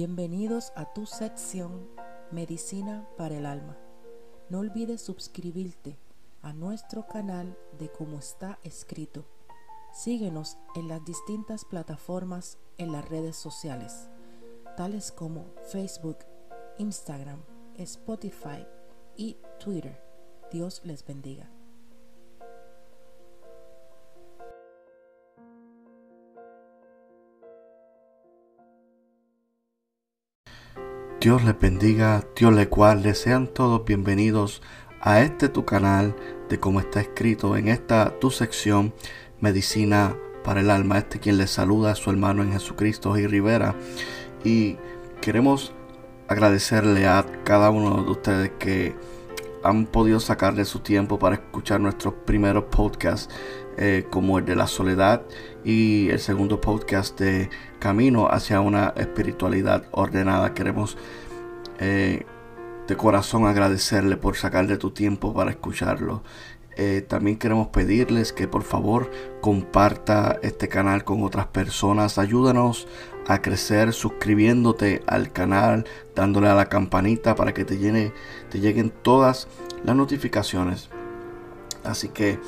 [0.00, 1.90] Bienvenidos a tu sección
[2.30, 3.76] Medicina para el Alma.
[4.48, 5.98] No olvides suscribirte
[6.40, 9.26] a nuestro canal de Como está escrito.
[9.92, 14.08] Síguenos en las distintas plataformas en las redes sociales,
[14.76, 16.18] tales como Facebook,
[16.78, 17.42] Instagram,
[17.74, 18.64] Spotify
[19.16, 20.00] y Twitter.
[20.52, 21.50] Dios les bendiga.
[31.20, 34.62] Dios les bendiga, Dios les guarde, sean todos bienvenidos
[35.00, 36.14] a este tu canal
[36.48, 38.94] de como está escrito en esta tu sección
[39.40, 40.98] Medicina para el Alma.
[40.98, 43.74] Este quien les saluda su hermano en Jesucristo y Rivera.
[44.44, 44.76] Y
[45.20, 45.72] queremos
[46.28, 48.94] agradecerle a cada uno de ustedes que
[49.62, 53.32] han podido sacarle su tiempo para escuchar nuestros primeros podcasts,
[53.76, 55.22] eh, como el de la soledad
[55.64, 60.54] y el segundo podcast de Camino hacia una espiritualidad ordenada.
[60.54, 60.96] Queremos
[61.78, 62.24] eh,
[62.86, 66.22] de corazón agradecerle por sacarle tu tiempo para escucharlo.
[66.80, 72.18] Eh, también queremos pedirles que por favor comparta este canal con otras personas.
[72.18, 72.86] Ayúdanos
[73.26, 75.84] a crecer suscribiéndote al canal,
[76.14, 78.12] dándole a la campanita para que te, llene,
[78.48, 79.48] te lleguen todas
[79.84, 80.88] las notificaciones.
[81.82, 82.38] Así que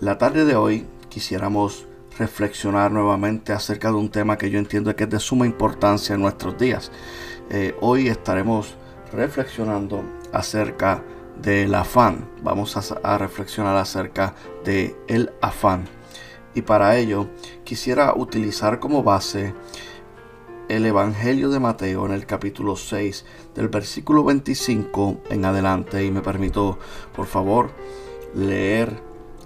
[0.00, 1.86] la tarde de hoy quisiéramos
[2.18, 6.22] reflexionar nuevamente acerca de un tema que yo entiendo que es de suma importancia en
[6.22, 6.90] nuestros días.
[7.50, 8.74] Eh, hoy estaremos
[9.12, 11.04] reflexionando acerca
[11.44, 12.28] del afán.
[12.42, 15.84] Vamos a, reflexionar acerca de el afán.
[16.54, 17.28] Y para ello
[17.64, 19.54] quisiera utilizar como base
[20.68, 26.22] el Evangelio de Mateo en el capítulo 6 del versículo 25 en adelante y me
[26.22, 26.78] permito
[27.14, 27.70] por favor
[28.34, 29.02] leer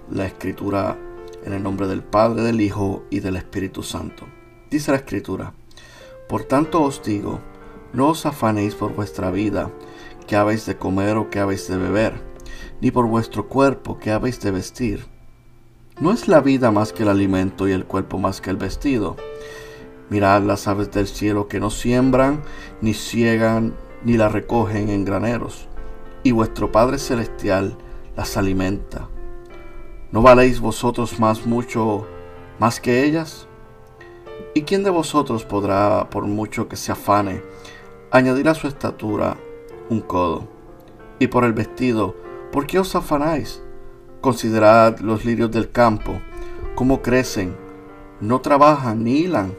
[0.09, 0.97] la escritura
[1.43, 4.27] en el nombre del Padre, del Hijo y del Espíritu Santo.
[4.69, 5.53] Dice la escritura,
[6.29, 7.39] por tanto os digo,
[7.91, 9.71] no os afanéis por vuestra vida,
[10.29, 12.21] que habéis de comer o que habéis de beber,
[12.81, 15.07] ni por vuestro cuerpo, que habéis de vestir.
[15.99, 19.17] ¿No es la vida más que el alimento y el cuerpo más que el vestido?
[20.11, 22.43] Mirad las aves del cielo que no siembran,
[22.79, 23.73] ni ciegan,
[24.03, 25.67] ni las recogen en graneros,
[26.21, 27.75] y vuestro Padre Celestial
[28.15, 29.09] las alimenta.
[30.11, 32.05] ¿No valéis vosotros más mucho
[32.59, 33.47] más que ellas?
[34.53, 37.41] ¿Y quién de vosotros podrá, por mucho que se afane,
[38.11, 39.35] añadir a su estatura
[39.89, 40.47] un codo?
[41.19, 42.15] Y por el vestido,
[42.51, 43.61] ¿por qué os afanáis?
[44.21, 46.19] Considerad los lirios del campo,
[46.75, 47.55] cómo crecen,
[48.21, 49.53] no trabajan ni hilan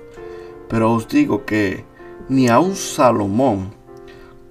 [0.71, 1.85] pero os digo que
[2.29, 3.75] ni aun Salomón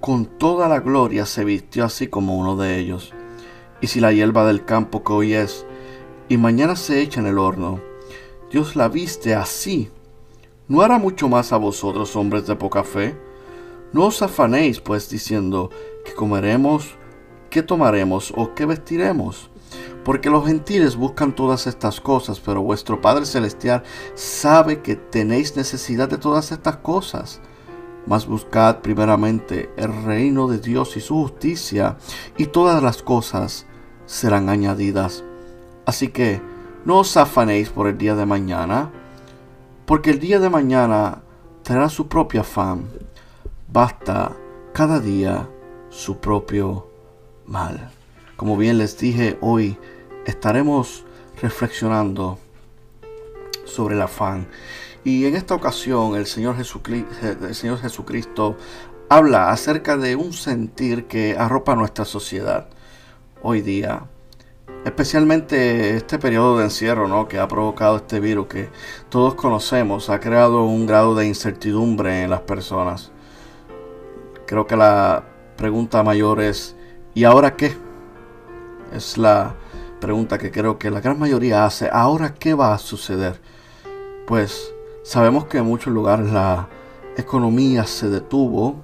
[0.02, 3.14] con toda la gloria se vistió así como uno de ellos.
[3.80, 5.66] Y si la hierba del campo que hoy es
[6.28, 7.80] y mañana se echa en el horno,
[8.52, 9.90] Dios la viste así,
[10.68, 13.16] ¿no hará mucho más a vosotros, hombres de poca fe?
[13.94, 15.70] No os afanéis, pues, diciendo,
[16.06, 16.96] que comeremos,
[17.50, 19.50] qué tomaremos o qué vestiremos
[20.04, 23.84] porque los gentiles buscan todas estas cosas, pero vuestro Padre Celestial
[24.16, 27.42] sabe que tenéis necesidad de todas estas cosas.
[28.08, 31.98] Mas buscad primeramente el reino de Dios y su justicia,
[32.38, 33.68] y todas las cosas
[34.06, 35.24] serán añadidas.
[35.86, 36.42] Así que
[36.86, 38.90] no os afanéis por el día de mañana,
[39.86, 41.22] porque el día de mañana
[41.62, 42.90] traerá su propia afán.
[43.72, 44.35] Basta
[44.74, 45.47] cada día
[45.91, 46.88] su propio
[47.46, 47.91] mal.
[48.35, 49.78] Como bien les dije, hoy
[50.25, 51.06] estaremos
[51.40, 52.40] reflexionando
[53.66, 54.47] sobre el afán.
[55.03, 58.57] Y en esta ocasión el Señor, Jesucristo,
[59.07, 62.69] habla acerca de un sentir que arropa nuestra sociedad
[63.44, 64.01] hoy día.
[64.84, 67.28] Especialmente este periodo de encierro ¿no?
[67.28, 68.69] que ha provocado este virus que
[69.09, 73.12] todos conocemos, ha creado un grado de incertidumbre en las personas.
[74.50, 75.26] Creo que la
[75.58, 76.76] pregunta mayor es,
[77.14, 77.78] ¿y ahora qué?
[78.92, 79.54] Es la
[80.02, 81.88] pregunta que creo que la gran mayoría hace.
[81.94, 83.40] ¿Ahora qué va a suceder?
[84.25, 84.74] Pues
[85.04, 86.68] sabemos que en muchos lugares la
[87.16, 88.78] economía se detuvo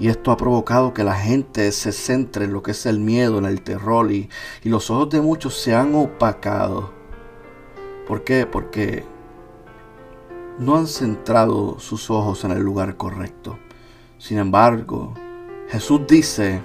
[0.00, 3.38] y esto ha provocado que la gente se centre en lo que es el miedo,
[3.38, 4.28] en el terror y,
[4.64, 6.90] y los ojos de muchos se han opacado.
[8.08, 8.46] ¿Por qué?
[8.46, 9.04] Porque
[10.58, 13.60] no han centrado sus ojos en el lugar correcto.
[14.18, 15.14] Sin embargo,
[15.70, 16.60] Jesús dice,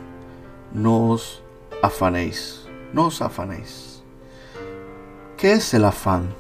[0.74, 1.42] no os
[1.82, 2.64] afanéis
[2.94, 4.04] no os afanéis.
[5.36, 6.34] ¿Qué es el afán?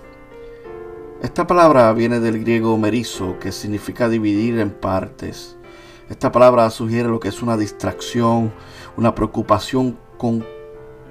[1.22, 5.58] Esta palabra viene del griego merizo, que significa dividir en partes.
[6.10, 8.54] Esta palabra sugiere lo que es una distracción,
[8.98, 10.46] una preocupación con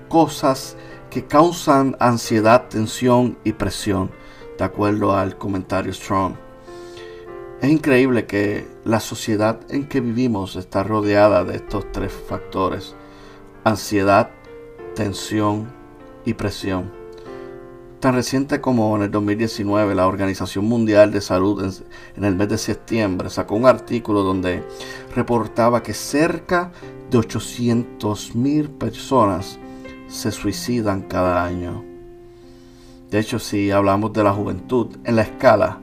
[0.08, 0.76] cosas
[1.10, 4.10] que causan ansiedad, tensión y presión,
[4.58, 6.34] de acuerdo al comentario Strong.
[7.62, 12.96] Es increíble que la sociedad en que vivimos está rodeada de estos tres factores.
[13.62, 14.30] Ansiedad,
[14.96, 15.72] tensión
[16.24, 16.90] y presión.
[18.00, 21.72] Tan reciente como en el 2019, la Organización Mundial de Salud
[22.16, 24.64] en, el mes de septiembre sacó un artículo donde
[25.14, 26.72] reportaba que cerca
[27.12, 29.60] de 800.000 personas
[30.08, 31.84] se suicidan cada año.
[33.08, 35.78] De hecho, si hablamos de la juventud, en la escala,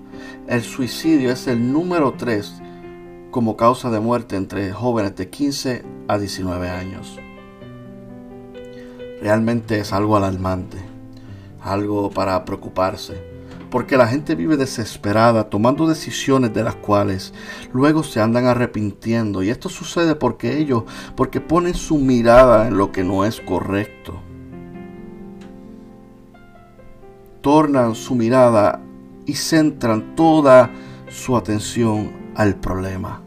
[0.49, 2.63] el suicidio es el número 3
[3.29, 7.19] como causa de muerte entre jóvenes de 15 a 19 años.
[9.21, 10.77] Realmente es algo alarmante,
[11.61, 13.23] algo para preocuparse,
[13.69, 17.31] porque la gente vive desesperada tomando decisiones de las cuales
[17.71, 20.85] luego se andan arrepintiendo y esto sucede porque ellos,
[21.15, 24.19] porque ponen su mirada en lo que no es correcto.
[27.41, 28.81] Tornan su mirada
[29.29, 30.71] y centran toda
[31.07, 33.21] su atención al problema.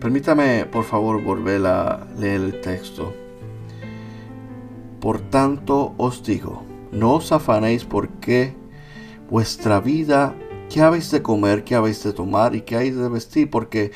[0.00, 3.12] Permítame, por favor, volver a leer el texto.
[5.00, 8.54] Por tanto os digo, no os afanéis porque
[9.28, 10.34] vuestra vida,
[10.70, 13.92] qué habéis de comer, qué habéis de tomar y qué habéis de vestir, porque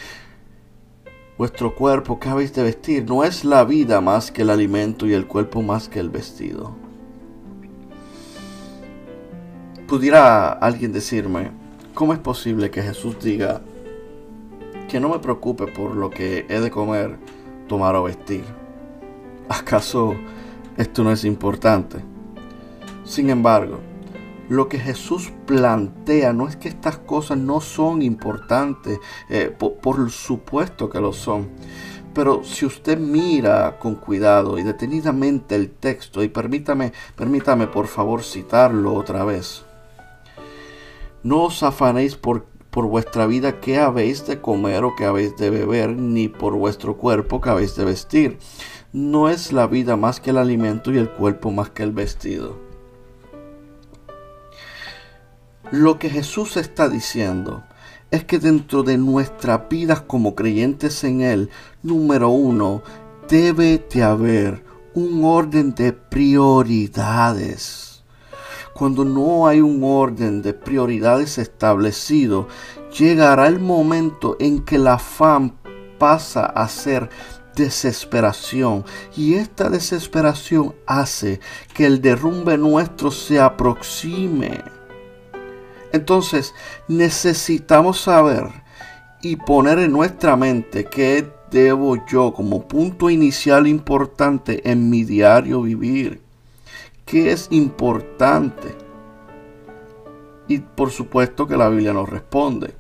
[1.38, 5.14] vuestro cuerpo, qué habéis de vestir, no es la vida más que el alimento y
[5.14, 6.89] el cuerpo más que el vestido.
[9.90, 11.50] Pudiera alguien decirme,
[11.94, 13.60] ¿cómo es posible que Jesús diga
[14.88, 17.19] que no me preocupe por lo que he de comer,
[17.66, 18.44] tomar o vestir?
[19.48, 20.14] ¿Acaso
[20.76, 21.98] esto no es importante.
[23.04, 23.81] Sin embargo,
[24.48, 30.88] lo que Jesús plantea no es que estas cosas no son importantes, eh, por, supuesto
[30.88, 31.48] que lo son.
[32.14, 38.22] Pero si usted mira con cuidado y detenidamente el texto, y permítame, permítame por favor
[38.22, 39.64] citarlo otra vez.
[41.22, 45.50] No os afanéis por, por vuestra vida qué habéis de comer o qué habéis de
[45.50, 48.38] beber, ni por vuestro cuerpo que habéis de vestir
[48.93, 52.58] no es la vida más que el alimento y el cuerpo más que el vestido.
[55.70, 57.62] Lo que Jesús está diciendo
[58.11, 61.50] es que dentro de nuestras vidas como creyentes en Él,
[61.82, 62.82] número uno,
[63.28, 64.64] debe de haber
[64.94, 67.89] un orden de prioridades.
[68.80, 72.48] Cuando no hay un orden de prioridades establecido,
[72.98, 75.52] llegará el momento en que la afán
[75.98, 77.10] pasa a ser
[77.54, 81.40] desesperación y esta desesperación hace
[81.74, 84.64] que el derrumbe nuestro se aproxime.
[85.92, 86.54] Entonces
[86.88, 88.46] necesitamos saber
[89.20, 95.60] y poner en nuestra mente qué debo yo como punto inicial importante en mi diario
[95.60, 96.29] vivir.
[97.10, 98.72] ¿Qué es importante?
[100.46, 102.76] Y por supuesto que la Biblia nos responde.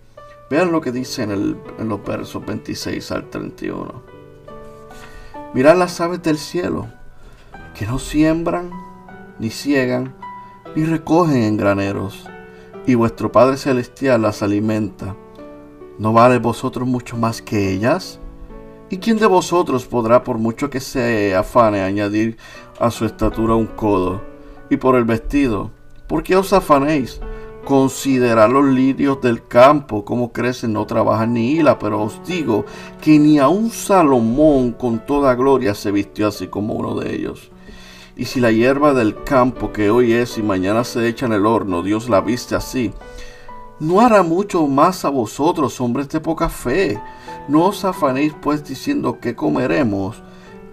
[0.48, 4.02] Vean lo que dice en, el, en los versos 26 al 31.
[5.52, 6.86] Mirad las aves del cielo,
[7.76, 8.70] que no siembran,
[9.40, 10.14] ni ciegan,
[10.76, 12.24] ni recogen en graneros,
[12.86, 15.16] y vuestro Padre Celestial las alimenta.
[15.98, 18.19] ¿No vale vosotros mucho más que ellas?
[18.92, 22.36] ¿Y quién de vosotros podrá, por mucho que se afane, añadir
[22.80, 24.20] a su estatura un codo?
[24.68, 25.70] Y por el vestido,
[26.08, 27.20] ¿por qué os afanéis?
[27.64, 32.64] Considerad los lirios del campo, como crecen, no trabajan ni hila, pero os digo
[33.00, 37.52] que ni a un Salomón con toda gloria se vistió así como uno de ellos.
[38.16, 41.46] Y si la hierba del campo que hoy es y mañana se echa en el
[41.46, 42.92] horno, Dios la viste así,
[43.80, 47.00] no hará mucho más a vosotros, hombres de poca fe.
[47.50, 50.22] No os afanéis pues diciendo qué comeremos,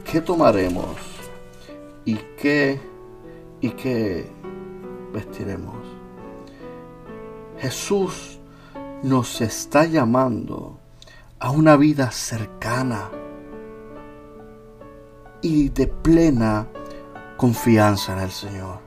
[0.06, 0.96] qué tomaremos
[2.06, 2.80] y qué
[3.62, 4.30] y qué
[5.12, 5.76] vestiremos.
[7.58, 8.40] Jesús
[9.02, 10.78] nos está llamando
[11.40, 13.10] a una vida cercana
[15.42, 16.68] y de plena
[17.38, 18.87] confianza en el Señor.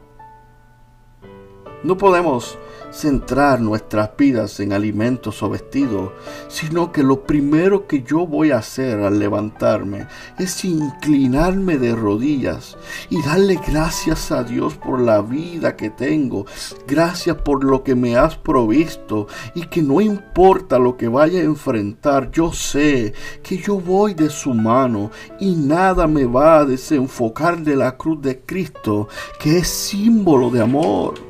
[1.83, 2.59] No podemos
[2.91, 6.11] centrar nuestras vidas en alimentos o vestidos,
[6.49, 10.07] sino que lo primero que yo voy a hacer al levantarme
[10.39, 12.77] es inclinarme de rodillas
[13.09, 16.45] y darle gracias a Dios por la vida que tengo,
[16.87, 21.45] gracias por lo que me has provisto y que no importa lo que vaya a
[21.45, 27.59] enfrentar, yo sé que yo voy de su mano y nada me va a desenfocar
[27.61, 29.09] de la cruz de Cristo,
[29.39, 31.30] que es símbolo de amor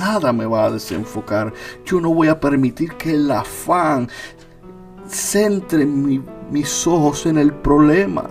[0.00, 1.52] nada me va a desenfocar.
[1.84, 4.08] Yo no voy a permitir que el afán
[5.06, 8.30] centre mis ojos en el problema.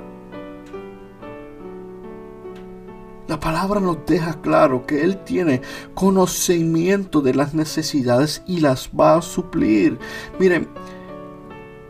[3.27, 5.61] La La palabra nos deja claro que Él tiene
[5.93, 9.97] conocimiento de las necesidades y las va a suplir.
[10.39, 10.67] Miren,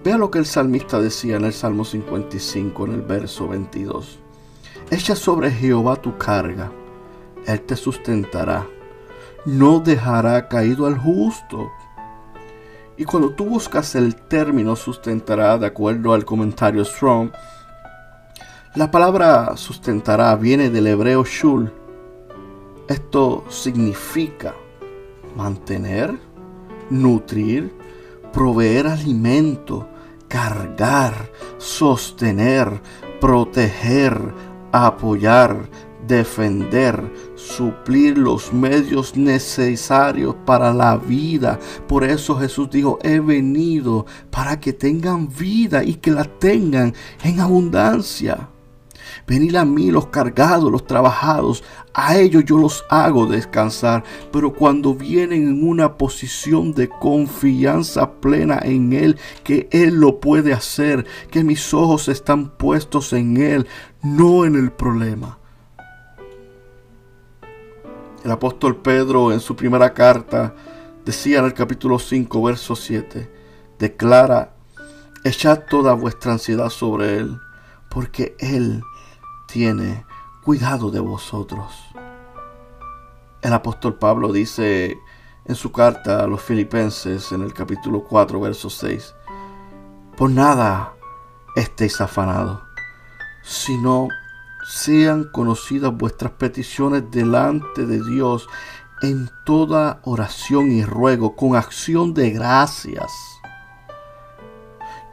[0.04, 4.20] vea lo que el salmista decía en el Salmo 55, en el verso 22.
[4.92, 6.72] Echa sobre Jehová tu carga,
[7.48, 8.68] Él te sustentará.
[9.46, 11.72] No dejará caído al justo.
[12.98, 17.32] Y cuando tú buscas el término sustentará, de acuerdo al comentario Strong,
[18.76, 21.72] la palabra sustentará viene del hebreo shul.
[22.88, 24.54] Esto significa
[25.36, 26.20] mantener,
[26.90, 27.74] nutrir,
[28.32, 29.88] proveer alimento,
[30.28, 32.82] cargar, sostener,
[33.20, 34.34] proteger,
[34.72, 35.70] apoyar,
[36.10, 37.02] defender,
[37.36, 41.60] suplir los medios necesarios para la vida.
[41.88, 47.40] Por eso Jesús dijo, he venido para que tengan vida y que la tengan en
[47.40, 48.50] abundancia.
[49.28, 51.64] Venid a mí los cargados, los trabajados,
[51.94, 54.04] a ellos yo los hago descansar.
[54.32, 60.54] Pero cuando vienen en una posición de confianza plena en Él, que Él lo puede
[60.54, 63.68] hacer, que mis ojos están puestos en Él,
[64.02, 65.39] no en el problema.
[68.24, 70.54] El apóstol Pedro en su primera carta
[71.06, 73.32] decía en el capítulo 5, verso 7,
[73.80, 74.56] declara,
[75.24, 77.40] echad toda vuestra ansiedad sobre Él,
[77.90, 78.84] porque Él
[79.48, 80.06] tiene
[80.44, 81.74] cuidado de vosotros.
[83.42, 84.98] El apóstol Pablo dice
[85.46, 89.16] en su carta a los filipenses en el capítulo 4, verso 6,
[90.18, 90.94] por nada
[91.56, 92.60] estéis afanados,
[93.44, 94.10] sino
[94.70, 98.48] sean conocidas vuestras peticiones delante de Dios
[99.02, 103.12] en toda oración y ruego con acción de gracias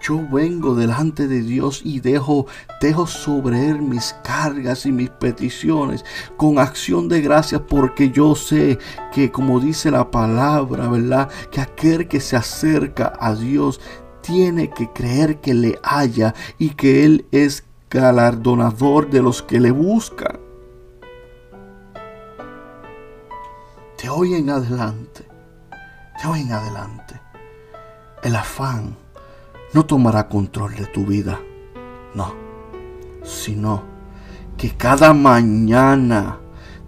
[0.06, 2.46] yo vengo delante de Dios y dejo,
[2.80, 6.04] dejo sobre Él mis cargas y mis peticiones
[6.36, 8.78] con acción de gracias porque yo sé
[9.12, 11.28] que como dice la palabra, ¿verdad?
[11.50, 13.80] Que aquel que se acerca a Dios
[14.20, 19.70] tiene que creer que le haya y que Él es galardonador de los que le
[19.70, 20.38] buscan.
[24.02, 25.26] De hoy en adelante,
[26.22, 27.20] de hoy en adelante,
[28.22, 28.96] el afán
[29.72, 31.40] no tomará control de tu vida.
[32.14, 32.34] No,
[33.22, 33.82] sino
[34.56, 36.38] que cada mañana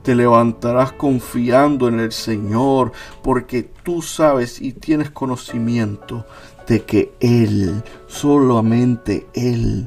[0.03, 6.25] te levantarás confiando en el Señor porque tú sabes y tienes conocimiento
[6.67, 9.87] de que Él, solamente Él,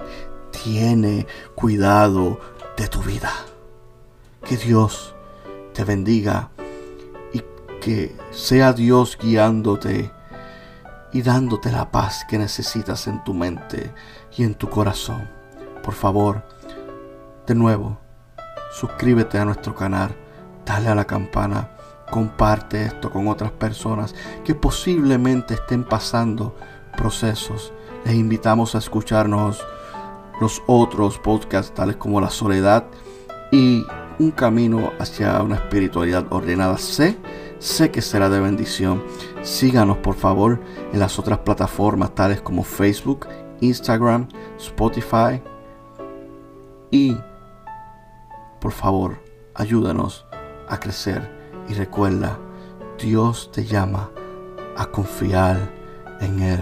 [0.51, 2.39] tiene cuidado
[2.77, 3.31] de tu vida.
[4.43, 5.15] Que Dios
[5.74, 6.50] te bendiga
[7.34, 7.41] y
[7.79, 10.12] que sea Dios guiándote
[11.13, 13.93] y dándote la paz que necesitas en tu mente
[14.36, 15.29] y en tu corazón.
[15.84, 16.43] Por favor,
[17.46, 17.98] de nuevo,
[18.72, 20.15] suscríbete a nuestro canal,
[20.65, 21.72] dale a la campana,
[22.10, 26.55] comparte esto con otras personas que posiblemente estén pasando
[26.96, 27.74] procesos.
[28.05, 29.65] Les invitamos a escucharnos
[30.41, 32.88] los otros podcasts tales como La Soledad
[33.51, 33.86] y
[34.17, 36.77] Un Camino hacia una espiritualidad ordenada.
[36.79, 37.17] Sé
[37.60, 39.03] sé que será de bendición.
[39.43, 40.60] Síganos por favor
[40.91, 43.27] en las otras plataformas tales como Facebook,
[43.62, 45.41] Instagram, Spotify
[46.89, 47.15] y
[48.60, 49.21] por favor
[49.53, 50.25] ayúdanos
[50.67, 52.39] a crecer y recuerda,
[52.98, 54.10] Dios te llama
[54.75, 55.71] a confiar
[56.19, 56.60] en Él.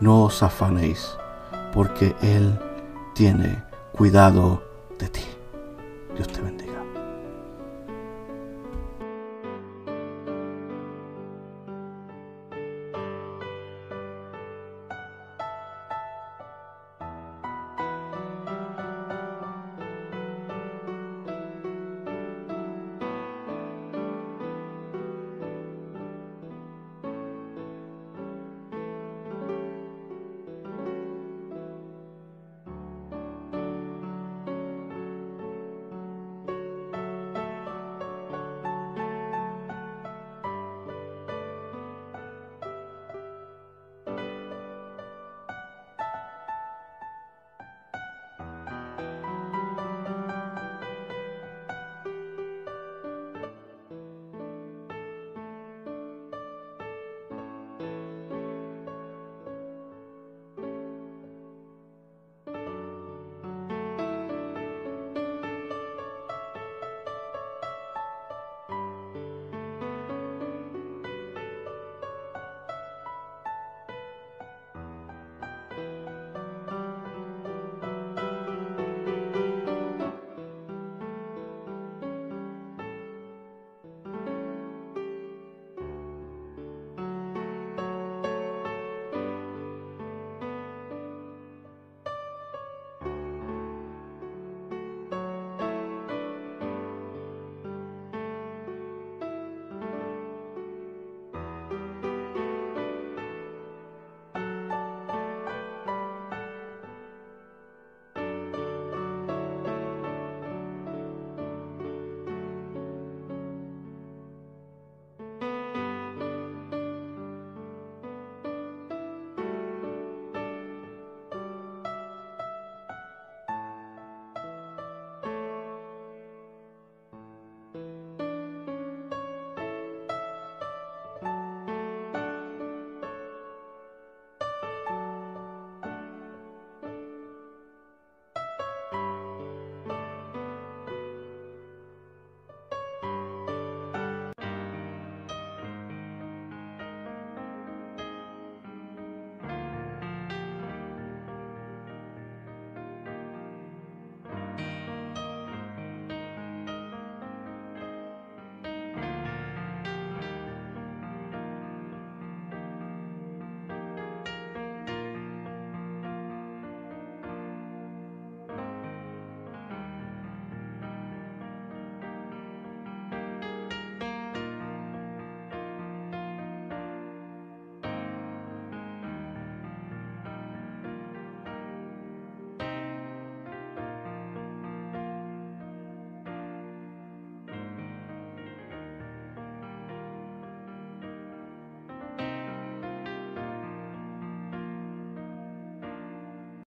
[0.00, 1.18] No os afanéis
[1.74, 2.58] porque Él
[3.14, 4.62] tiene cuidado
[4.98, 5.22] de ti.
[6.14, 6.71] Dios te bendiga.